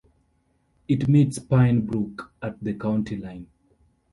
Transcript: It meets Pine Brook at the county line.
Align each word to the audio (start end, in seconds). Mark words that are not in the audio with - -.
It 0.87 1.07
meets 1.07 1.37
Pine 1.37 1.85
Brook 1.85 2.33
at 2.41 2.59
the 2.59 2.73
county 2.73 3.17
line. 3.17 3.45